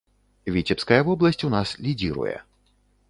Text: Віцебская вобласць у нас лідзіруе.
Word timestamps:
Віцебская 0.55 0.99
вобласць 1.09 1.41
у 1.49 1.53
нас 1.57 1.75
лідзіруе. 1.89 2.35